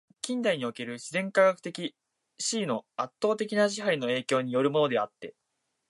[0.23, 1.95] 近代における自然科学的
[2.39, 5.35] 思惟の圧倒的な支配の影響に依るものであって、